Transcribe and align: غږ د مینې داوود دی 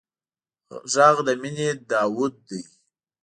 غږ 0.93 1.17
د 1.27 1.29
مینې 1.41 1.69
داوود 1.91 2.33
دی 2.47 2.61